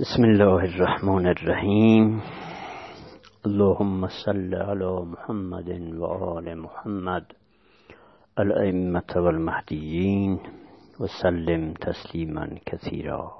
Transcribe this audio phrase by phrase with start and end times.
[0.00, 2.22] بسم الله الرحمن الرحیم.
[3.46, 5.68] اللهم صل على محمد
[5.98, 7.26] و آل محمد
[8.36, 10.40] الائمة والمهدیین
[11.00, 13.32] و سلم تسلیما کثیرا.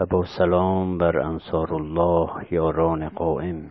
[0.00, 3.70] و با سلام بر انصار الله یاران قائم.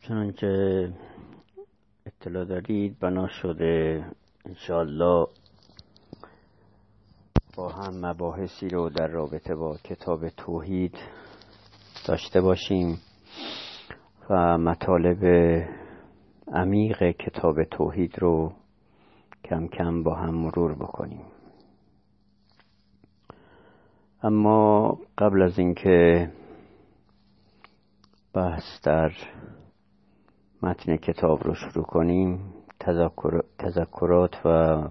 [0.00, 0.92] چنانچه
[2.06, 4.04] اطلاع دارید بنا شده
[4.46, 5.26] انشاءالله
[7.56, 10.98] با هم مباحثی رو در رابطه با کتاب توحید
[12.06, 12.98] داشته باشیم
[14.30, 15.24] و مطالب
[16.52, 18.52] عمیق کتاب توحید رو
[19.44, 21.24] کم کم با هم مرور بکنیم.
[24.22, 26.30] اما قبل از اینکه
[28.34, 29.12] بحث در
[30.62, 32.51] متن کتاب رو شروع کنیم
[33.58, 34.82] تذکرات و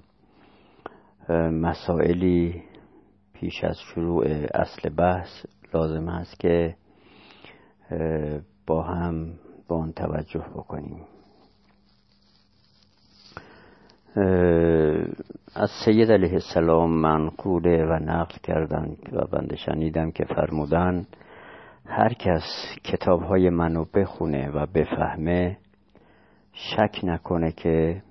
[1.52, 2.64] مسائلی
[3.34, 6.76] پیش از شروع اصل بحث لازم است که
[8.68, 9.34] با هم
[9.68, 11.02] با آن توجه بکنیم.
[15.56, 21.06] از سید علیه السلام منقوله و نقل کردن و بنده شنیدم که فرمودن
[21.86, 22.44] هر کس
[22.84, 25.58] کتاب های منو بخونه و بفهمه
[26.54, 28.04] شک نکنه که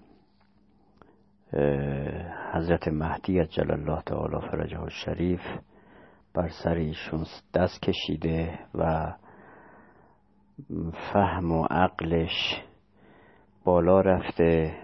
[2.53, 5.41] حضرت مهدی از جل الله تعالی فرجه الشریف
[6.35, 7.25] بر سر ایشون
[7.55, 9.13] دست کشیده و
[11.13, 12.63] فهم و عقلش
[13.65, 14.77] بالا رفته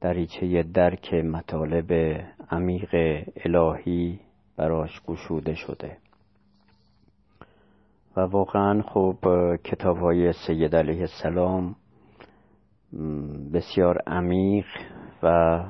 [0.00, 1.92] دریچه درک مطالب
[2.50, 2.94] عمیق
[3.36, 4.20] الهی
[4.56, 5.96] براش گشوده شده.
[8.16, 9.16] و واقعا خب
[9.64, 11.76] کتاب های سید علیه السلام
[13.52, 14.66] بسیار عمیق
[15.22, 15.60] و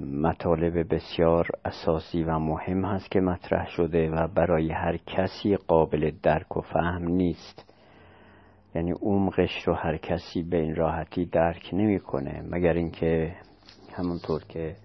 [0.00, 6.56] مطالب بسیار اساسی و مهم هست که مطرح شده و برای هر کسی قابل درک
[6.56, 7.74] و فهم نیست.
[8.74, 13.36] یعنی عمقش رو هر کسی به این راحتی درک نمی‌کنه مگر اینکه
[13.92, 14.76] همونطور که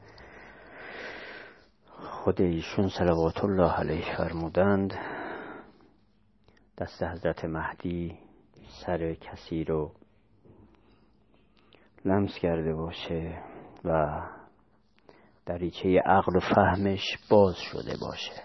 [1.97, 4.93] خود ایشون صلوات الله علیه فرمودند
[6.77, 8.17] دست حضرت مهدی
[8.85, 9.91] سر کسی رو
[12.05, 13.43] لمس کرده باشه
[13.85, 14.21] و
[15.45, 18.43] دریچه عقل و فهمش باز شده باشه.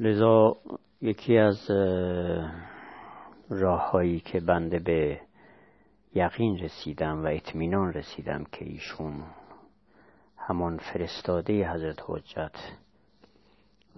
[0.00, 0.56] لذا
[1.00, 1.70] یکی از
[3.50, 5.20] راههایی که بنده به
[6.14, 9.24] یقین رسیدم و اطمینان رسیدم که ایشون
[10.36, 12.56] همان فرستاده حضرت حجت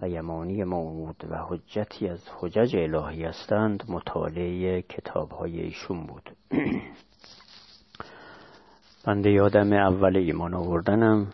[0.01, 6.36] و یمانی موعود و حجتی از حجج الهی هستند مطالعه کتاب های ایشون بود.
[9.05, 11.27] بنده یادم اول ایمان آوردنم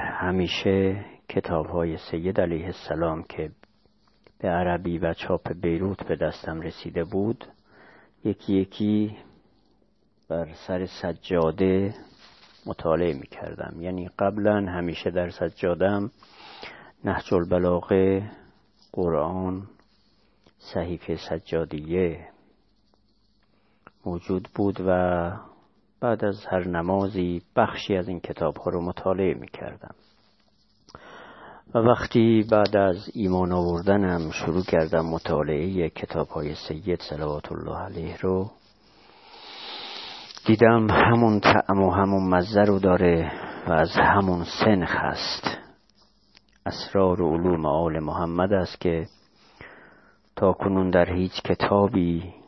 [0.00, 3.50] همیشه کتاب های سید علیه السلام که
[4.38, 7.44] به عربی و چاپ بیروت به دستم رسیده بود
[8.24, 9.16] یکی یکی
[10.28, 11.94] بر سر سجاده
[12.66, 16.10] مطالعه می کردم یعنی قبلا همیشه در سجادم
[17.04, 18.30] نهج البلاغه
[18.92, 19.62] قرآن
[20.58, 22.28] صحیفه سجادیه
[24.06, 25.30] موجود بود و
[26.00, 29.94] بعد از هر نمازی بخشی از این کتاب ها رو مطالعه می کردم
[31.74, 38.16] و وقتی بعد از ایمان آوردنم شروع کردم مطالعه کتاب های سید صلوات الله علیه
[38.20, 38.50] رو
[40.46, 43.32] دیدم همون طعم و همون مزه رو داره
[43.68, 45.58] و از همون سنخ هست
[46.66, 49.06] اسرار و علوم آل محمد است که
[50.36, 52.39] تا کنون در هیچ کتابی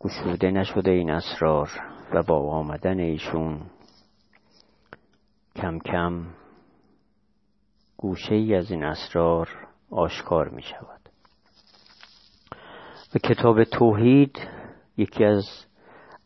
[0.00, 1.70] گشوده نشده این اسرار
[2.12, 3.60] و با آمدن ایشون
[5.56, 6.26] کم کم
[7.96, 9.48] گوشه ای از این اسرار
[9.90, 11.00] آشکار می شود
[13.14, 14.38] و کتاب توحید
[14.96, 15.66] یکی از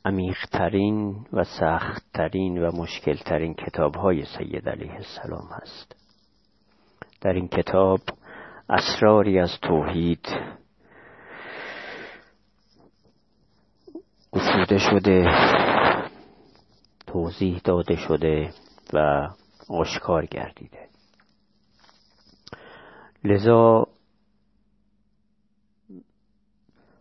[0.05, 5.97] عمیقترین و سختترین و مشکلترین کتاب های سید علیه السلام هست.
[7.21, 8.01] در این کتاب
[8.69, 10.27] اسراری از توحید
[14.51, 15.25] گشوده شده
[17.07, 18.51] توضیح داده شده
[18.93, 19.29] و
[19.69, 20.89] آشکار گردیده.
[23.25, 23.87] لذا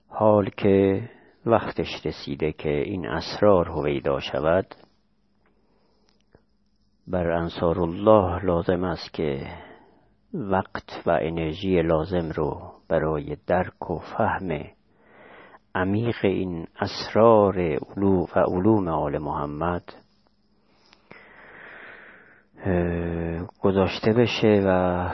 [0.08, 1.10] حال که
[1.46, 4.76] وقتش رسیده که این اسرار هویدا شود
[7.08, 9.48] بر انصار الله لازم است که
[10.34, 14.79] وقت و انرژی لازم رو برای درک و فهم
[15.76, 19.84] عمیق این اسرار علو و علوم آل محمد
[23.62, 25.10] گذاشته بشه و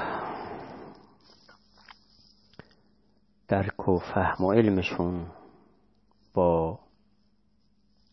[3.47, 5.25] درک و فهم و علمشون
[6.33, 6.79] با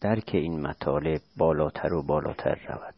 [0.01, 2.95] درک این مطالب بالاتر و بالاتر رود.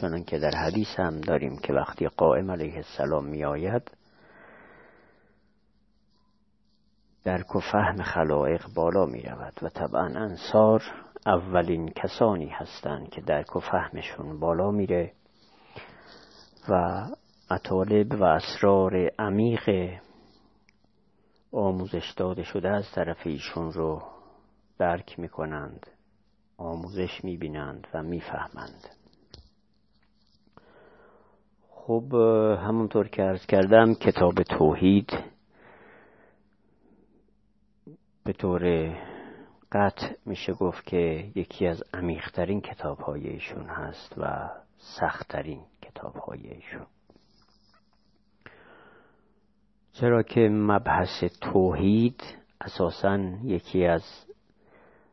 [0.00, 3.90] چون که در حدیث هم داریم که وقتی قائم علیه السلام می آید
[7.24, 10.82] درک و فهم خلائق بالا می رود و طبعا انصار
[11.26, 15.12] اولین کسانی هستند که درک و فهمشون بالا میره
[16.68, 17.04] و
[17.50, 19.90] مطالب و اسرار عمیق
[21.52, 24.02] آموزش داده شده از طرف ایشون رو
[24.78, 25.86] درک می کنند
[26.58, 28.88] آموزش می بینند و می‌فهمند.
[31.70, 32.14] خب
[32.66, 35.33] همونطور که ارز کردم کتاب توحید
[38.24, 38.94] به طور
[39.72, 46.86] قطع میشه گفت که یکی از عمیقترین کتاب ایشون هست و سختترین کتاب ایشون.
[49.92, 52.22] چرا که مبحث توحید
[52.60, 54.02] اساسا یکی از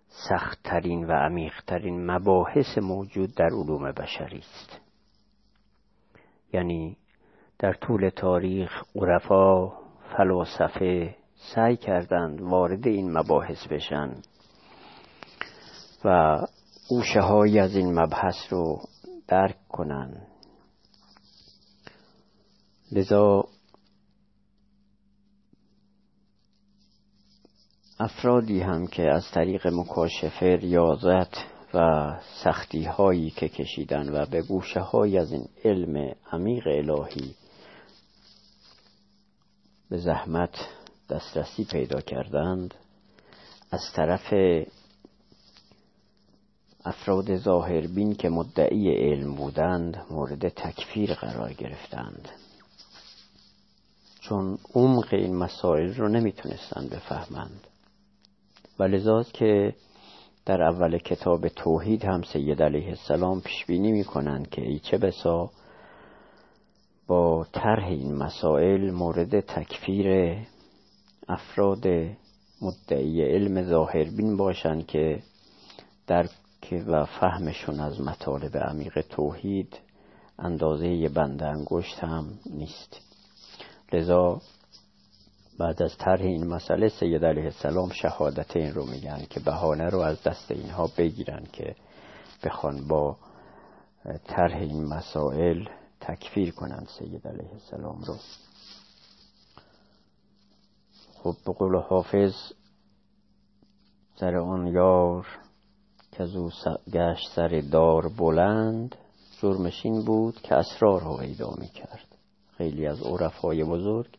[0.07, 4.81] سختترین و عمیقترین مباحث موجود در علوم بشری است.
[6.53, 6.97] یعنی
[7.59, 9.67] در طول تاریخ عرفا
[10.17, 14.15] فلاسفه سعی کردند وارد این مباحث بشن
[16.05, 16.38] و
[16.89, 17.21] گوشه
[17.61, 18.81] از این مبحث رو
[19.27, 20.27] درک کنند
[22.91, 23.43] لذا
[27.99, 31.38] افرادی هم که از طریق مکاشفه ریاضت
[31.73, 31.79] و
[32.43, 37.35] سختی هایی که کشیدن و به گوشه های از این علم عمیق الهی
[39.89, 40.55] به زحمت
[41.11, 42.73] دسترسی پیدا کردند
[43.71, 44.33] از طرف
[46.85, 52.29] افراد ظاهربین که مدعی علم بودند مورد تکفیر قرار گرفتند.
[54.19, 57.67] چون عمق این مسائل رو نمی‌تونستند بفهمند.
[58.79, 59.75] و لذاست که
[60.45, 65.49] در اول کتاب توحید هم سید علیه السلام پیش بینی می‌کنند که ای چه بسا
[67.07, 70.37] با طرح این مسائل مورد تکفیر
[71.29, 71.88] افراد
[72.62, 75.23] مدعی علم ظاهربین باشند که
[76.07, 76.31] درک
[76.88, 79.79] و فهمشون از مطالب عمیق توحید
[80.39, 83.01] اندازه بند انگشت هم نیست.
[83.94, 84.41] لذا
[85.59, 90.00] بعد از طرح این مسئله سید علیه السلام شهادت این رو میگن که بهانه رو
[90.00, 91.75] از دست اینها بگیرن که
[92.44, 93.17] بخوان با
[94.27, 95.65] طرح این مسائل
[96.01, 98.15] تکفیر کنند سید علیه السلام رو.
[101.23, 102.33] خب به قول حافظ
[104.15, 105.27] سر آن یار
[106.12, 106.50] که از او
[106.94, 108.95] گشت سر دار بلند
[109.41, 112.07] جرمش این بود که اسرار رو پیدا می کرد
[112.57, 114.18] خیلی از عرفای بزرگ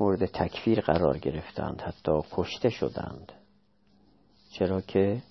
[0.00, 3.32] مورد تکفیر قرار گرفتند حتی کشته شدند.
[4.50, 5.22] چرا که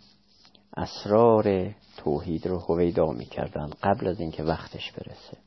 [0.78, 5.38] اسرار توحید رو هویدا می کردند قبل از اینکه وقتش برسه.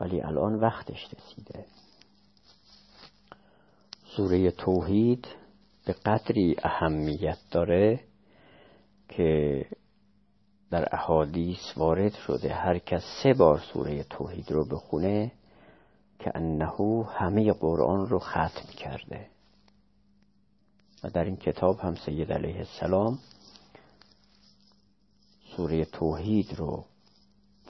[0.00, 1.64] ولی الان وقتش رسیده.
[4.16, 5.26] سوره توحید
[5.86, 8.00] به قدری اهمیت داره
[9.08, 9.66] که
[10.70, 12.54] در احادیث وارد شده.
[12.54, 15.32] هر کس سه بار سوره توحید رو بخونه
[16.18, 19.26] که انهو همه قرآن رو ختم کرده.
[21.04, 23.18] و در این کتاب هم سید علیه السلام
[25.56, 26.84] سوره توحید رو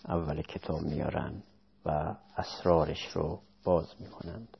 [0.08, 1.42] اول کتاب میارن
[1.87, 4.56] و اسرارش رو باز می‌کنند.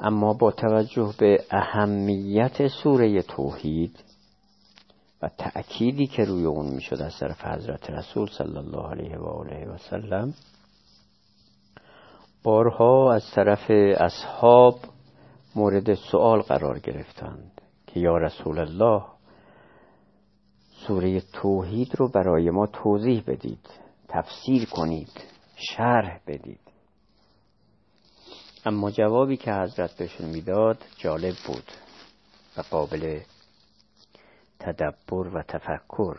[0.00, 4.04] اما با توجه به اهمیت سوره توحید
[5.22, 9.66] و تأکیدی که روی اون می‌شد از طرف حضرت رسول صلی الله علیه و آله
[9.68, 10.34] و سلم
[12.42, 14.74] بارها از طرف اصحاب
[15.56, 19.02] مورد سوال قرار گرفتند که یا رسول الله
[20.86, 23.68] سوره توحید رو برای ما توضیح بدید
[24.08, 25.12] تفسیر کنید
[25.56, 26.60] شرح بدید.
[28.66, 31.64] اما جوابی که حضرت بهشون می‌داد جالب بود
[32.56, 33.20] و قابل
[34.58, 36.16] تدبر و تفکر.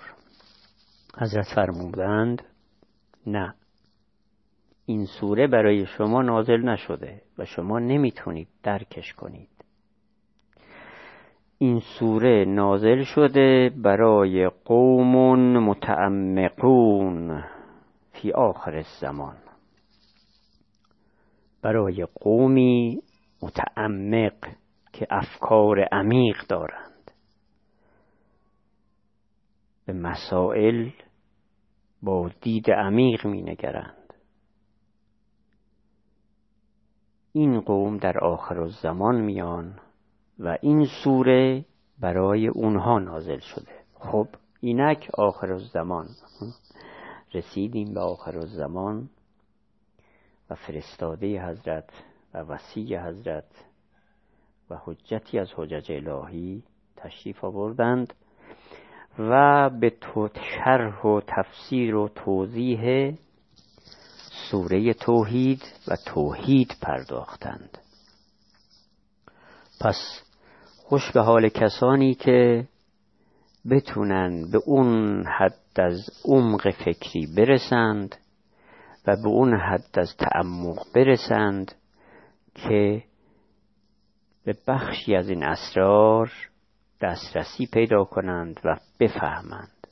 [1.17, 2.41] حضرت فرمودند
[3.27, 3.55] نه
[4.85, 9.49] این سوره برای شما نازل نشده و شما نمی‌تونید درکش کنید.
[11.57, 17.43] این سوره نازل شده برای قوم متعمقون
[18.13, 19.37] فی آخر الزمان.
[21.61, 23.01] برای قومی
[23.41, 24.47] متعمق
[24.93, 27.11] که افکار عمیق دارند.
[29.85, 30.89] به مسائل
[32.03, 34.13] با دید عمیق می نگرند
[37.31, 39.79] این قوم در آخر الزمان میان
[40.39, 41.65] و این سوره
[41.99, 43.71] برای اونها نازل شده.
[43.93, 44.27] خب
[44.59, 46.07] اینک آخر الزمان.
[47.33, 49.09] رسیدیم به آخر الزمان.
[50.49, 51.89] و فرستاده حضرت
[52.33, 53.65] و وسیع حضرت
[54.69, 56.63] و حجتی از حجج الهی
[56.97, 58.13] تشریف آوردند
[59.19, 59.93] و به
[60.55, 63.13] شرح و تفسیر و توضیح
[64.51, 67.77] سوره توحید و توحید پرداختند.
[69.81, 70.21] پس
[70.77, 72.67] خوش به حال کسانی که
[73.69, 78.15] بتونن به اون حد از عمق فکری برسند
[79.07, 81.75] و به اون حد از تعمق برسند
[82.55, 83.03] که
[84.43, 86.31] به بخشی از این اسرار
[87.01, 89.87] دسترسی پیدا کنند و بفهمند.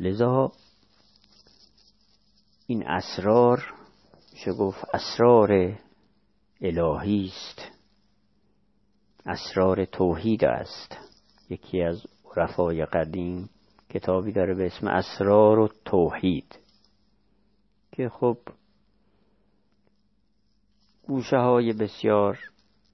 [0.00, 0.52] لذا
[2.66, 3.74] این اسرار
[4.44, 5.78] چه گفت اسرار
[6.60, 7.70] الهی است.
[9.26, 10.98] اسرار توحید است.
[11.50, 12.02] یکی از
[12.36, 13.50] عرفای قدیم
[13.94, 16.58] کتابی داره به اسم اسرار و توحید.
[17.92, 18.38] که خب
[21.06, 22.38] گوشه های بسیار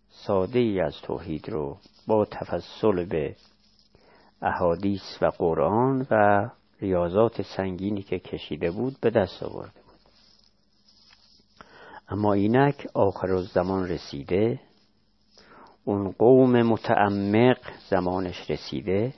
[0.08, 3.36] ساده ای از توحید رو با تفصل به
[4.42, 6.48] احادیث و قرآن و
[6.80, 10.00] ریاضات سنگینی که کشیده بود به دست آورده بود.
[12.08, 14.60] اما اینک آخر زمان رسیده
[15.84, 17.58] اون قوم متعمق
[17.90, 19.14] زمانش رسیده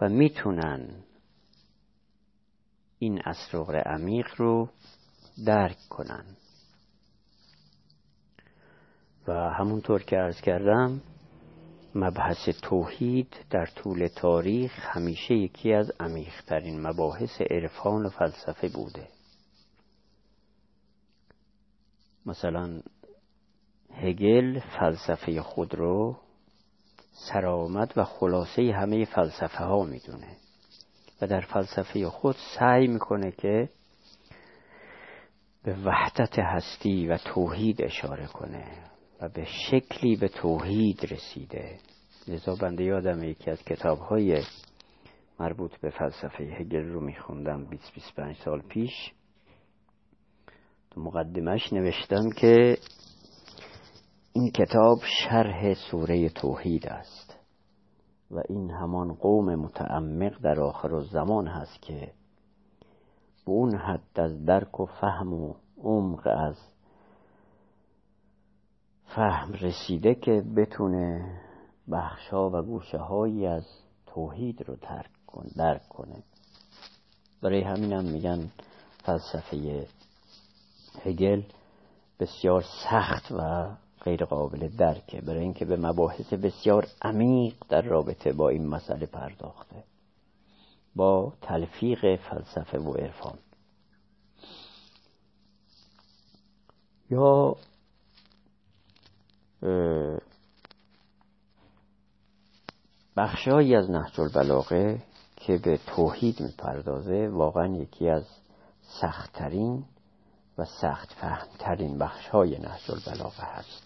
[0.00, 1.04] و می‌تونن
[2.98, 4.68] این اسرار عمیق رو
[5.46, 6.24] درک کنن.
[9.28, 11.00] و همونطور که ارز کردم
[11.94, 19.08] مبحث توحید در طول تاریخ همیشه یکی از عمیقترین مباحث عرفان و فلسفه بوده.
[22.26, 22.80] مثلا
[23.92, 26.23] هگل فلسفه خود رو
[27.14, 30.36] سرآمد و خلاصه همه فلسفه ها می‌دونه.
[31.22, 33.68] و در فلسفه خود سعی می‌کنه که
[35.64, 38.64] به وحدت هستی و توحید اشاره کنه
[39.20, 41.78] و به شکلی به توحید رسیده.
[42.28, 44.42] لذا بنده یادم یکی از کتاب های
[45.40, 49.12] مربوط به فلسفه هگل رو میخوندم 20-25 سال پیش.
[50.90, 52.78] تو مقدمش نوشتم که
[54.36, 57.38] این کتاب شرح سوره توحید است
[58.30, 62.12] و این همان قوم متعمق در آخر زمان هست که
[63.46, 66.56] به اون حد از درک و فهم و عمق از
[69.06, 71.40] فهم رسیده که بتونه
[71.92, 73.66] بخشا و گوشه هایی از
[74.06, 76.22] توحید رو ترک کن درک کنه.
[77.42, 78.50] برای همینم میگن
[79.04, 79.86] فلسفه
[81.04, 81.42] هگل
[82.20, 83.70] بسیار سخت و
[84.04, 89.84] غیر قابل درکه برای اینکه به مباحث بسیار عمیق در رابطه با این مسئله پرداخته.
[90.96, 93.38] با تلفیق فلسفه و عرفان.
[97.10, 97.56] یا
[103.16, 105.02] بخشهایی از نهج البلاغه
[105.36, 108.24] که به توحید می‌پردازه واقعا یکی از
[109.00, 109.84] سختترین
[110.58, 113.83] و سخت فهمترین بخش های نهج البلاغه هست.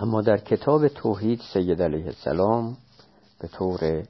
[0.00, 2.76] اما در کتاب توحید سید علیه السلام
[3.40, 4.04] به طور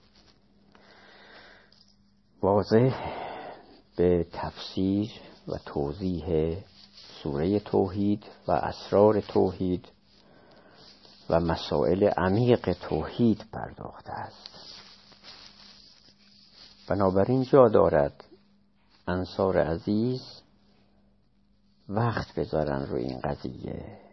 [2.42, 2.94] واضح
[3.96, 5.10] به تفسیر
[5.48, 6.56] و توضیح
[7.22, 9.88] سوره توحید و اسرار توحید
[11.30, 14.80] و مسائل عمیق توحید پرداخته است.
[16.88, 18.24] بنابراین جا دارد
[19.08, 20.22] انصار عزیز
[21.88, 24.05] وقت بذارن روی این قضیه.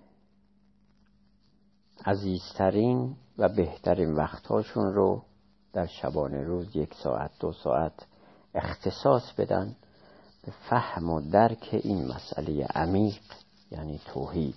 [2.06, 5.24] عزیزترین و بهترین وقتهاشون رو
[5.74, 8.08] در شبانه روز یک ساعت دو ساعت
[8.56, 9.76] اختصاص بدن
[10.46, 13.22] به فهم و درک این مسئله عمیق
[13.72, 14.56] یعنی توحید.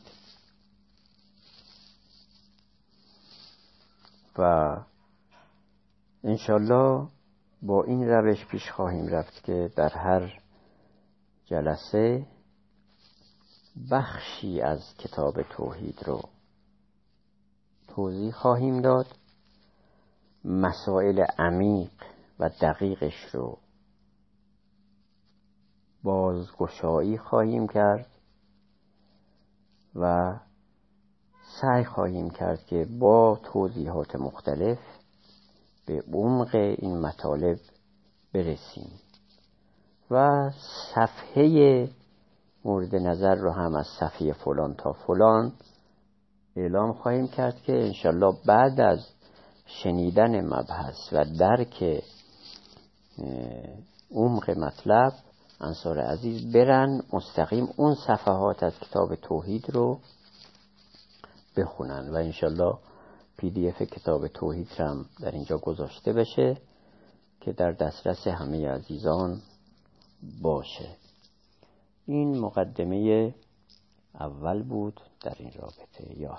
[4.38, 4.76] و
[6.24, 7.08] انشالله
[7.62, 10.40] با این روش پیش خواهیم رفت که در هر
[11.44, 12.26] جلسه
[13.90, 16.20] بخشی از کتاب توحید رو
[17.96, 19.06] توضیح خواهیم داد.
[20.44, 21.90] مسائل عمیق
[22.38, 23.58] و دقیقش رو
[26.02, 28.06] بازگشایی خواهیم کرد
[29.94, 30.34] و
[31.60, 34.78] سعی خواهیم کرد که با توضیحات مختلف
[35.86, 37.58] به عمق این مطالب
[38.34, 38.90] برسیم.
[40.10, 40.50] و
[40.94, 41.88] صفحه
[42.64, 45.52] مورد نظر رو هم از صفحه فلان تا فلان
[46.56, 49.06] اعلام خواهیم کرد که انشالله بعد از
[49.66, 52.02] شنیدن مبحث و درک
[54.10, 55.12] عمق مطلب
[55.60, 60.00] انصار عزیز برن مستقیم اون صفحات از کتاب توحید رو
[61.56, 62.78] بخونن و انشالله
[63.36, 66.56] پی دی اف کتاب توحید هم در اینجا گذاشته بشه
[67.40, 69.40] که در دسترس همه عزیزان
[70.42, 70.88] باشه.
[72.06, 73.34] این مقدمه
[74.20, 76.38] اول بود در این رابطه یا